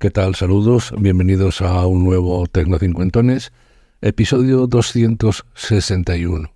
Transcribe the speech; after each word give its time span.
¿Qué 0.00 0.12
tal? 0.12 0.36
Saludos, 0.36 0.94
bienvenidos 0.96 1.60
a 1.60 1.84
un 1.84 2.04
nuevo 2.04 2.46
Tecnocincuentones, 2.46 3.50
episodio 4.00 4.68
261. 4.68 6.52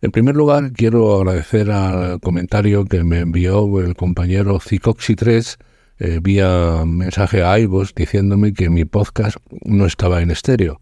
En 0.00 0.10
primer 0.12 0.36
lugar, 0.36 0.72
quiero 0.74 1.16
agradecer 1.16 1.72
al 1.72 2.20
comentario 2.20 2.84
que 2.84 3.02
me 3.02 3.18
envió 3.18 3.80
el 3.80 3.96
compañero 3.96 4.60
Cicoxi3 4.60 5.56
eh, 5.98 6.20
vía 6.22 6.84
mensaje 6.86 7.42
a 7.42 7.58
iVoox 7.58 7.96
diciéndome 7.96 8.54
que 8.54 8.70
mi 8.70 8.84
podcast 8.84 9.38
no 9.64 9.84
estaba 9.84 10.22
en 10.22 10.30
estéreo. 10.30 10.80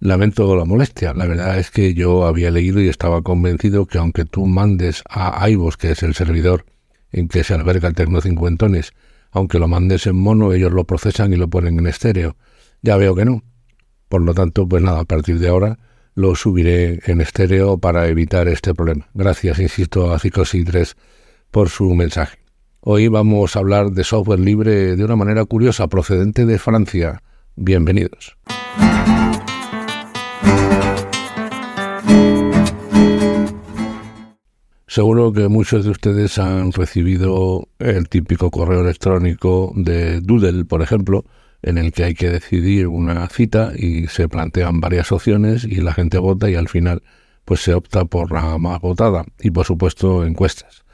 Lamento 0.00 0.56
la 0.56 0.64
molestia. 0.64 1.14
La 1.14 1.26
verdad 1.26 1.56
es 1.60 1.70
que 1.70 1.94
yo 1.94 2.26
había 2.26 2.50
leído 2.50 2.80
y 2.80 2.88
estaba 2.88 3.22
convencido 3.22 3.86
que 3.86 3.98
aunque 3.98 4.24
tú 4.24 4.46
mandes 4.46 5.04
a 5.08 5.48
iVoox, 5.48 5.76
que 5.76 5.92
es 5.92 6.02
el 6.02 6.14
servidor 6.14 6.64
en 7.12 7.28
que 7.28 7.44
se 7.44 7.54
alberga 7.54 7.86
el 7.86 7.94
Tecnocincuentones, 7.94 8.92
aunque 9.30 9.58
lo 9.58 9.68
mandes 9.68 10.06
en 10.06 10.16
mono, 10.16 10.52
ellos 10.52 10.72
lo 10.72 10.84
procesan 10.84 11.32
y 11.32 11.36
lo 11.36 11.48
ponen 11.48 11.78
en 11.78 11.86
estéreo. 11.86 12.36
Ya 12.82 12.96
veo 12.96 13.14
que 13.14 13.24
no. 13.24 13.42
Por 14.08 14.22
lo 14.22 14.34
tanto, 14.34 14.66
pues 14.66 14.82
nada, 14.82 15.00
a 15.00 15.04
partir 15.04 15.38
de 15.38 15.48
ahora 15.48 15.78
lo 16.14 16.34
subiré 16.34 17.00
en 17.06 17.20
estéreo 17.20 17.78
para 17.78 18.08
evitar 18.08 18.48
este 18.48 18.74
problema. 18.74 19.08
Gracias, 19.14 19.60
insisto, 19.60 20.12
a 20.12 20.18
Cicosi 20.18 20.64
3 20.64 20.96
por 21.50 21.68
su 21.68 21.94
mensaje. 21.94 22.38
Hoy 22.80 23.08
vamos 23.08 23.54
a 23.54 23.60
hablar 23.60 23.90
de 23.92 24.02
software 24.02 24.40
libre 24.40 24.96
de 24.96 25.04
una 25.04 25.14
manera 25.14 25.44
curiosa, 25.44 25.86
procedente 25.88 26.44
de 26.44 26.58
Francia. 26.58 27.22
Bienvenidos. 27.54 28.36
Seguro 34.88 35.34
que 35.34 35.48
muchos 35.48 35.84
de 35.84 35.90
ustedes 35.90 36.38
han 36.38 36.72
recibido 36.72 37.68
el 37.78 38.08
típico 38.08 38.50
correo 38.50 38.80
electrónico 38.80 39.70
de 39.76 40.22
Doodle, 40.22 40.64
por 40.64 40.80
ejemplo, 40.80 41.26
en 41.60 41.76
el 41.76 41.92
que 41.92 42.04
hay 42.04 42.14
que 42.14 42.30
decidir 42.30 42.88
una 42.88 43.28
cita 43.28 43.72
y 43.76 44.06
se 44.06 44.30
plantean 44.30 44.80
varias 44.80 45.12
opciones 45.12 45.64
y 45.64 45.82
la 45.82 45.92
gente 45.92 46.16
vota 46.16 46.48
y 46.48 46.54
al 46.54 46.68
final 46.68 47.02
pues 47.44 47.60
se 47.60 47.74
opta 47.74 48.06
por 48.06 48.32
la 48.32 48.56
más 48.56 48.80
votada 48.80 49.26
y 49.38 49.50
por 49.50 49.66
supuesto 49.66 50.24
encuestas. 50.24 50.84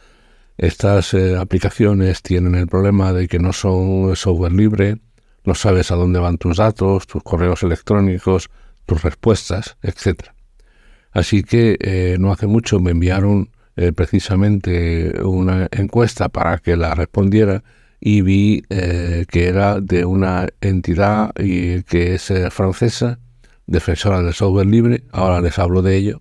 Estas 0.59 1.15
eh, 1.15 1.37
aplicaciones 1.37 2.21
tienen 2.21 2.57
el 2.57 2.67
problema 2.67 3.13
de 3.13 3.29
que 3.29 3.39
no 3.39 3.53
son 3.53 4.17
software 4.17 4.55
libre, 4.55 4.97
no 5.45 5.55
sabes 5.55 5.93
a 5.93 5.95
dónde 5.95 6.19
van 6.19 6.39
tus 6.39 6.57
datos, 6.57 7.07
tus 7.07 7.23
correos 7.23 7.63
electrónicos, 7.63 8.51
tus 8.87 9.05
respuestas, 9.05 9.77
etc. 9.83 10.31
Así 11.13 11.45
que 11.45 11.77
eh, 11.81 12.17
no 12.19 12.33
hace 12.33 12.49
mucho 12.49 12.81
me 12.81 12.91
enviaron 12.91 13.54
eh, 13.77 13.93
precisamente 13.93 15.21
una 15.25 15.67
encuesta 15.73 16.29
para 16.29 16.59
que 16.59 16.77
la 16.77 16.95
respondiera 16.95 17.65
y 17.99 18.21
vi 18.23 18.63
eh, 18.71 19.25
que 19.29 19.49
era 19.49 19.81
de 19.81 20.05
una 20.05 20.49
entidad 20.61 21.33
y 21.37 21.83
que 21.83 22.15
es 22.15 22.31
eh, 22.31 22.51
francesa, 22.51 23.19
defensora 23.67 24.23
del 24.23 24.33
software 24.33 24.67
libre, 24.67 25.03
ahora 25.11 25.41
les 25.41 25.59
hablo 25.59 25.83
de 25.83 25.97
ello, 25.97 26.21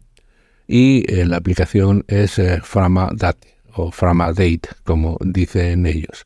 y 0.67 1.05
la 1.25 1.37
aplicación 1.37 2.05
es 2.07 2.41
Framadate 2.63 3.55
o 3.73 3.91
Framadate, 3.91 4.61
como 4.83 5.17
dicen 5.21 5.85
ellos. 5.85 6.25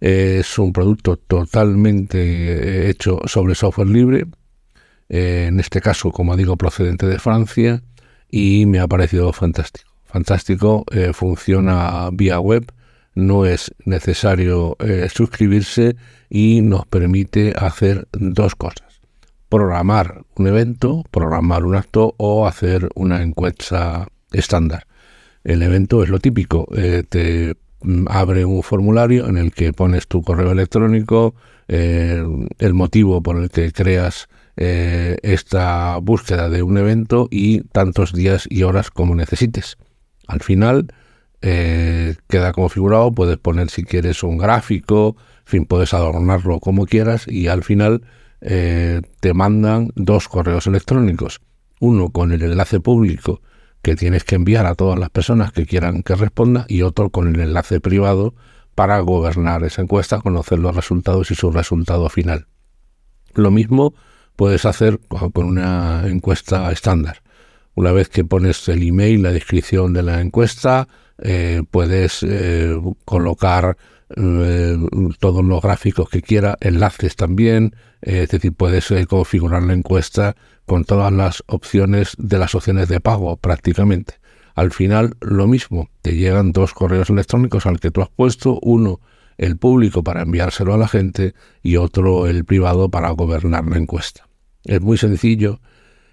Es 0.00 0.58
un 0.58 0.72
producto 0.72 1.16
totalmente 1.16 2.90
hecho 2.90 3.20
sobre 3.26 3.54
software 3.54 3.88
libre, 3.88 4.26
en 5.08 5.60
este 5.60 5.80
caso, 5.80 6.10
como 6.10 6.36
digo, 6.36 6.56
procedente 6.56 7.06
de 7.06 7.20
Francia, 7.20 7.82
y 8.28 8.66
me 8.66 8.80
ha 8.80 8.88
parecido 8.88 9.32
fantástico 9.32 9.87
fantástico, 10.08 10.84
eh, 10.90 11.12
funciona 11.12 12.08
vía 12.12 12.40
web, 12.40 12.72
no 13.14 13.46
es 13.46 13.74
necesario 13.84 14.76
eh, 14.80 15.08
suscribirse 15.12 15.96
y 16.30 16.60
nos 16.62 16.86
permite 16.86 17.52
hacer 17.56 18.08
dos 18.12 18.54
cosas. 18.54 19.00
Programar 19.48 20.22
un 20.36 20.46
evento, 20.46 21.04
programar 21.10 21.64
un 21.64 21.76
acto 21.76 22.14
o 22.16 22.46
hacer 22.46 22.88
una 22.94 23.22
encuesta 23.22 24.08
estándar. 24.32 24.86
El 25.44 25.62
evento 25.62 26.02
es 26.02 26.08
lo 26.08 26.18
típico, 26.18 26.68
eh, 26.76 27.02
te 27.08 27.56
mm, 27.82 28.06
abre 28.08 28.44
un 28.44 28.62
formulario 28.62 29.28
en 29.28 29.36
el 29.36 29.52
que 29.52 29.72
pones 29.72 30.06
tu 30.06 30.22
correo 30.22 30.52
electrónico, 30.52 31.34
el 31.68 32.72
motivo 32.72 33.22
por 33.22 33.36
el 33.36 33.50
que 33.50 33.72
creas 33.72 34.30
esta 34.56 35.98
búsqueda 35.98 36.48
de 36.48 36.62
un 36.62 36.78
evento 36.78 37.28
y 37.30 37.60
tantos 37.60 38.14
días 38.14 38.46
y 38.48 38.62
horas 38.62 38.90
como 38.90 39.14
necesites. 39.14 39.76
Al 40.28 40.40
final 40.40 40.92
eh, 41.42 42.14
queda 42.28 42.52
configurado, 42.52 43.12
puedes 43.12 43.38
poner 43.38 43.70
si 43.70 43.82
quieres 43.82 44.22
un 44.22 44.38
gráfico, 44.38 45.16
en 45.40 45.46
fin, 45.46 45.64
puedes 45.64 45.94
adornarlo 45.94 46.60
como 46.60 46.86
quieras 46.86 47.26
y 47.26 47.48
al 47.48 47.64
final 47.64 48.02
eh, 48.40 49.02
te 49.20 49.34
mandan 49.34 49.90
dos 49.96 50.28
correos 50.28 50.66
electrónicos, 50.66 51.40
uno 51.80 52.10
con 52.10 52.30
el 52.30 52.42
enlace 52.42 52.78
público 52.78 53.40
que 53.82 53.96
tienes 53.96 54.24
que 54.24 54.34
enviar 54.34 54.66
a 54.66 54.74
todas 54.74 54.98
las 54.98 55.10
personas 55.10 55.52
que 55.52 55.64
quieran 55.66 56.02
que 56.02 56.14
responda 56.14 56.66
y 56.68 56.82
otro 56.82 57.10
con 57.10 57.34
el 57.34 57.40
enlace 57.40 57.80
privado 57.80 58.34
para 58.74 59.00
gobernar 59.00 59.64
esa 59.64 59.82
encuesta, 59.82 60.20
conocer 60.20 60.58
los 60.58 60.76
resultados 60.76 61.30
y 61.30 61.34
su 61.34 61.50
resultado 61.50 62.08
final. 62.08 62.46
Lo 63.34 63.50
mismo 63.50 63.94
puedes 64.36 64.64
hacer 64.66 65.00
con 65.08 65.44
una 65.46 66.06
encuesta 66.06 66.70
estándar. 66.70 67.22
Una 67.78 67.92
vez 67.92 68.08
que 68.08 68.24
pones 68.24 68.68
el 68.68 68.82
email, 68.82 69.22
la 69.22 69.30
descripción 69.30 69.92
de 69.92 70.02
la 70.02 70.20
encuesta, 70.20 70.88
eh, 71.22 71.62
puedes 71.70 72.24
eh, 72.24 72.76
colocar 73.04 73.76
eh, 74.16 74.76
todos 75.20 75.44
los 75.44 75.62
gráficos 75.62 76.10
que 76.10 76.20
quieras, 76.20 76.56
enlaces 76.58 77.14
también, 77.14 77.76
es 78.02 78.30
decir, 78.30 78.52
puedes 78.52 78.92
configurar 79.06 79.62
la 79.62 79.74
encuesta 79.74 80.34
con 80.66 80.84
todas 80.84 81.12
las 81.12 81.44
opciones 81.46 82.16
de 82.18 82.40
las 82.40 82.56
opciones 82.56 82.88
de 82.88 82.98
pago 82.98 83.36
prácticamente. 83.36 84.14
Al 84.56 84.72
final 84.72 85.14
lo 85.20 85.46
mismo, 85.46 85.88
te 86.02 86.16
llegan 86.16 86.50
dos 86.50 86.74
correos 86.74 87.10
electrónicos 87.10 87.64
al 87.64 87.78
que 87.78 87.92
tú 87.92 88.02
has 88.02 88.08
puesto, 88.08 88.58
uno 88.60 88.98
el 89.36 89.56
público 89.56 90.02
para 90.02 90.22
enviárselo 90.22 90.74
a 90.74 90.78
la 90.78 90.88
gente 90.88 91.32
y 91.62 91.76
otro 91.76 92.26
el 92.26 92.44
privado 92.44 92.88
para 92.88 93.10
gobernar 93.10 93.68
la 93.68 93.78
encuesta. 93.78 94.26
Es 94.64 94.80
muy 94.80 94.98
sencillo, 94.98 95.60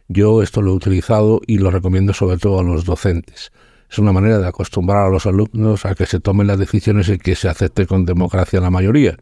yo 0.08 0.42
esto 0.42 0.62
lo 0.62 0.72
he 0.72 0.76
utilizado 0.76 1.42
y 1.48 1.58
lo 1.58 1.72
recomiendo 1.72 2.14
sobre 2.14 2.38
todo 2.38 2.60
a 2.60 2.64
los 2.64 2.86
docentes. 2.86 3.52
Es 3.90 4.00
una 4.00 4.12
manera 4.12 4.40
de 4.40 4.48
acostumbrar 4.48 5.06
a 5.06 5.10
los 5.10 5.26
alumnos 5.26 5.86
a 5.86 5.96
que 5.96 6.06
se 6.06 6.20
tomen 6.20 6.48
las 6.48 6.60
decisiones 6.60 7.10
y 7.10 7.18
que 7.18 7.36
se 7.36 7.50
acepte 7.50 7.86
con 7.88 8.06
democracia 8.06 8.60
la 8.60 8.72
mayoría. 8.72 9.18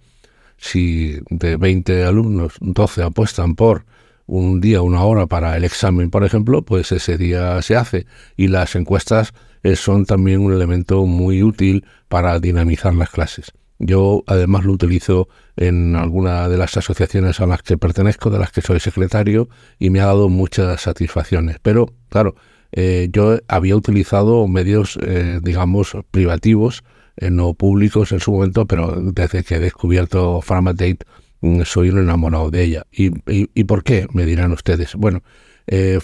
Si 0.57 1.19
de 1.29 1.57
20 1.57 2.05
alumnos, 2.05 2.53
12 2.59 3.03
apuestan 3.03 3.55
por 3.55 3.85
un 4.25 4.61
día, 4.61 4.81
una 4.81 5.03
hora 5.03 5.27
para 5.27 5.57
el 5.57 5.63
examen, 5.63 6.09
por 6.09 6.23
ejemplo, 6.23 6.61
pues 6.63 6.91
ese 6.91 7.17
día 7.17 7.61
se 7.61 7.75
hace. 7.75 8.05
Y 8.37 8.47
las 8.47 8.75
encuestas 8.75 9.33
eh, 9.63 9.75
son 9.75 10.05
también 10.05 10.41
un 10.41 10.53
elemento 10.53 11.05
muy 11.05 11.43
útil 11.43 11.85
para 12.07 12.39
dinamizar 12.39 12.93
las 12.95 13.09
clases. 13.09 13.51
Yo 13.85 14.23
además 14.27 14.65
lo 14.65 14.73
utilizo 14.73 15.27
en 15.55 15.95
alguna 15.95 16.49
de 16.49 16.57
las 16.57 16.77
asociaciones 16.77 17.39
a 17.39 17.47
las 17.47 17.61
que 17.63 17.77
pertenezco, 17.77 18.29
de 18.29 18.39
las 18.39 18.51
que 18.51 18.61
soy 18.61 18.79
secretario, 18.79 19.49
y 19.79 19.89
me 19.89 19.99
ha 19.99 20.05
dado 20.05 20.29
muchas 20.29 20.81
satisfacciones. 20.81 21.57
Pero, 21.61 21.87
claro, 22.09 22.35
eh, 22.71 23.09
yo 23.11 23.37
había 23.47 23.75
utilizado 23.75 24.47
medios, 24.47 24.97
eh, 25.01 25.39
digamos, 25.43 25.95
privativos 26.11 26.83
eh, 27.17 27.29
no 27.29 27.53
públicos 27.53 28.11
en 28.11 28.19
su 28.19 28.31
momento, 28.31 28.65
pero 28.65 28.95
desde 28.99 29.43
que 29.43 29.55
he 29.55 29.59
descubierto 29.59 30.41
Framadate 30.41 30.97
mm, 31.41 31.61
soy 31.63 31.89
un 31.89 31.99
enamorado 31.99 32.49
de 32.49 32.63
ella. 32.63 32.83
¿Y, 32.91 33.11
y, 33.27 33.63
por 33.65 33.83
qué? 33.83 34.07
Me 34.13 34.25
dirán 34.25 34.51
ustedes. 34.51 34.95
Bueno, 34.95 35.21
eh, 35.67 35.99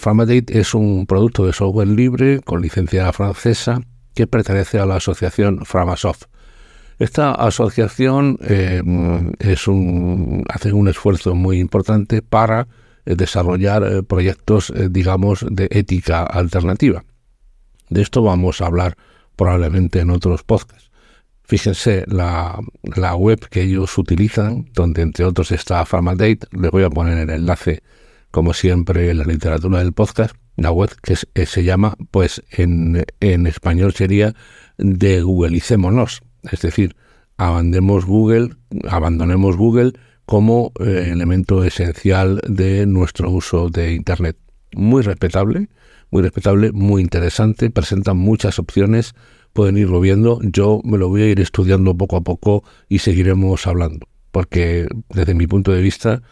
es 0.48 0.74
un 0.74 1.06
producto 1.06 1.46
de 1.46 1.52
software 1.52 1.88
libre 1.88 2.40
con 2.40 2.62
licencia 2.62 3.12
francesa 3.12 3.80
que 4.14 4.26
pertenece 4.26 4.78
a 4.78 4.86
la 4.86 4.96
asociación 4.96 5.64
Framasoft. 5.64 6.24
Esta 7.00 7.32
asociación 7.32 8.36
eh, 8.42 8.82
hace 10.50 10.72
un 10.74 10.86
esfuerzo 10.86 11.34
muy 11.34 11.58
importante 11.58 12.20
para 12.20 12.68
eh, 13.06 13.14
desarrollar 13.16 13.82
eh, 13.84 14.02
proyectos, 14.02 14.70
digamos, 14.90 15.46
de 15.50 15.66
ética 15.70 16.24
alternativa. 16.24 17.02
De 17.88 18.02
esto 18.02 18.22
vamos 18.22 18.60
a 18.60 18.66
hablar 18.66 18.98
probablemente 19.34 20.00
en 20.00 20.10
otros 20.10 20.42
podcasts. 20.42 20.90
Fíjense 21.42 22.04
la, 22.06 22.60
la 22.82 23.14
web 23.14 23.48
que 23.48 23.62
ellos 23.62 23.96
utilizan, 23.96 24.66
donde 24.74 25.00
entre 25.00 25.24
otros 25.24 25.52
está 25.52 25.86
Pharmadate. 25.86 26.40
Les 26.52 26.70
voy 26.70 26.82
a 26.84 26.90
poner 26.90 27.16
el 27.16 27.30
enlace, 27.30 27.82
como 28.30 28.52
siempre, 28.52 29.08
en 29.08 29.16
la 29.16 29.24
literatura 29.24 29.78
del 29.78 29.94
podcast. 29.94 30.36
La 30.56 30.70
web 30.70 30.90
que 31.02 31.46
se 31.46 31.64
llama, 31.64 31.96
pues 32.10 32.42
en, 32.50 33.06
en 33.20 33.46
español 33.46 33.94
sería 33.94 34.34
de 34.76 35.22
Googleicémonos 35.22 36.20
es 36.50 36.60
decir, 36.62 36.96
abandonemos 37.36 38.04
Google, 38.04 38.50
abandonemos 38.88 39.56
Google 39.56 39.92
como 40.26 40.72
eh, 40.78 41.08
elemento 41.10 41.64
esencial 41.64 42.40
de 42.46 42.86
nuestro 42.86 43.30
uso 43.30 43.68
de 43.68 43.94
Internet. 43.94 44.36
Muy 44.74 45.02
respetable, 45.02 45.68
muy 46.10 46.22
respetable, 46.22 46.70
muy 46.72 47.02
interesante, 47.02 47.70
presentan 47.70 48.16
muchas 48.16 48.58
opciones, 48.58 49.14
pueden 49.52 49.76
irlo 49.78 50.00
viendo, 50.00 50.38
yo 50.42 50.80
me 50.84 50.98
lo 50.98 51.08
voy 51.08 51.22
a 51.22 51.26
ir 51.26 51.40
estudiando 51.40 51.96
poco 51.96 52.16
a 52.16 52.20
poco 52.20 52.62
y 52.88 52.98
seguiremos 52.98 53.66
hablando, 53.66 54.06
porque 54.30 54.86
desde 55.08 55.34
mi 55.34 55.46
punto 55.46 55.72
de 55.72 55.82
vista, 55.82 56.22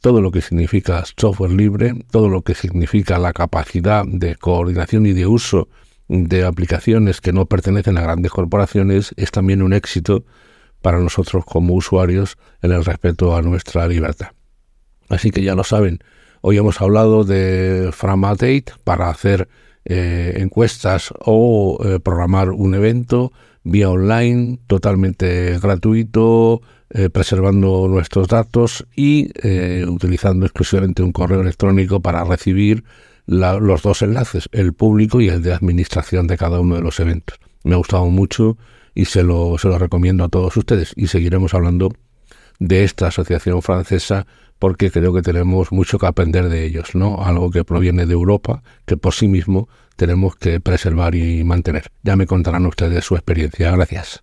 todo 0.00 0.20
lo 0.20 0.30
que 0.30 0.42
significa 0.42 1.04
software 1.16 1.52
libre, 1.52 1.94
todo 2.10 2.28
lo 2.28 2.42
que 2.42 2.54
significa 2.54 3.18
la 3.18 3.32
capacidad 3.32 4.04
de 4.06 4.36
coordinación 4.36 5.06
y 5.06 5.12
de 5.12 5.26
uso 5.26 5.68
de 6.08 6.44
aplicaciones 6.44 7.20
que 7.20 7.32
no 7.32 7.46
pertenecen 7.46 7.98
a 7.98 8.02
grandes 8.02 8.32
corporaciones 8.32 9.12
es 9.16 9.30
también 9.30 9.62
un 9.62 9.72
éxito 9.72 10.24
para 10.82 11.00
nosotros 11.00 11.44
como 11.44 11.74
usuarios 11.74 12.38
en 12.62 12.72
el 12.72 12.84
respeto 12.84 13.36
a 13.36 13.42
nuestra 13.42 13.88
libertad. 13.88 14.28
Así 15.08 15.30
que 15.30 15.42
ya 15.42 15.54
lo 15.54 15.64
saben, 15.64 16.00
hoy 16.40 16.58
hemos 16.58 16.80
hablado 16.80 17.24
de 17.24 17.90
Framadate 17.92 18.66
para 18.84 19.08
hacer 19.08 19.48
eh, 19.84 20.34
encuestas 20.38 21.14
o 21.20 21.78
eh, 21.84 22.00
programar 22.00 22.50
un 22.50 22.74
evento 22.74 23.32
vía 23.62 23.88
online 23.88 24.58
totalmente 24.66 25.58
gratuito, 25.60 26.60
eh, 26.90 27.08
preservando 27.08 27.86
nuestros 27.88 28.26
datos 28.26 28.86
y 28.96 29.28
utilizando 29.86 30.46
exclusivamente 30.46 31.02
un 31.02 31.12
correo 31.12 31.40
electrónico 31.40 32.00
para 32.00 32.24
recibir 32.24 32.84
los 33.26 33.82
dos 33.82 34.02
enlaces, 34.02 34.48
el 34.52 34.72
público 34.72 35.20
y 35.20 35.28
el 35.28 35.42
de 35.42 35.52
administración 35.52 36.26
de 36.26 36.36
cada 36.36 36.60
uno 36.60 36.76
de 36.76 36.82
los 36.82 37.00
eventos. 37.00 37.38
Me 37.64 37.74
ha 37.74 37.78
gustado 37.78 38.06
mucho 38.06 38.56
y 38.94 39.06
se 39.06 39.22
lo, 39.22 39.58
se 39.58 39.68
lo 39.68 39.78
recomiendo 39.78 40.24
a 40.24 40.28
todos 40.28 40.56
ustedes 40.56 40.92
y 40.96 41.08
seguiremos 41.08 41.54
hablando 41.54 41.92
de 42.58 42.84
esta 42.84 43.08
asociación 43.08 43.60
francesa 43.62 44.26
porque 44.58 44.90
creo 44.90 45.12
que 45.12 45.22
tenemos 45.22 45.72
mucho 45.72 45.98
que 45.98 46.06
aprender 46.06 46.48
de 46.48 46.64
ellos, 46.64 46.94
¿no? 46.94 47.22
Algo 47.22 47.50
que 47.50 47.64
proviene 47.64 48.06
de 48.06 48.14
Europa, 48.14 48.62
que 48.86 48.96
por 48.96 49.12
sí 49.12 49.28
mismo 49.28 49.68
tenemos 49.96 50.36
que 50.36 50.60
preservar 50.60 51.14
y 51.14 51.44
mantener. 51.44 51.90
Ya 52.02 52.16
me 52.16 52.26
contarán 52.26 52.66
ustedes 52.66 53.04
su 53.04 53.16
experiencia. 53.16 53.70
Gracias. 53.72 54.22